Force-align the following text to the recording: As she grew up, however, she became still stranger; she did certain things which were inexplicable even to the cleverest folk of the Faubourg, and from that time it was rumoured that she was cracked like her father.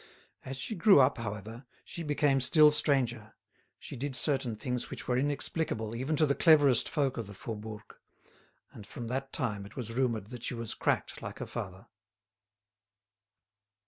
As 0.43 0.57
she 0.57 0.73
grew 0.73 0.99
up, 0.99 1.19
however, 1.19 1.67
she 1.85 2.01
became 2.01 2.41
still 2.41 2.71
stranger; 2.71 3.35
she 3.77 3.95
did 3.95 4.15
certain 4.15 4.55
things 4.55 4.89
which 4.89 5.07
were 5.07 5.15
inexplicable 5.15 5.93
even 5.93 6.15
to 6.15 6.25
the 6.25 6.33
cleverest 6.33 6.89
folk 6.89 7.17
of 7.17 7.27
the 7.27 7.35
Faubourg, 7.35 7.95
and 8.71 8.87
from 8.87 9.09
that 9.09 9.31
time 9.31 9.63
it 9.63 9.75
was 9.75 9.93
rumoured 9.93 10.31
that 10.31 10.41
she 10.41 10.55
was 10.55 10.73
cracked 10.73 11.21
like 11.21 11.37
her 11.37 11.45
father. 11.45 11.85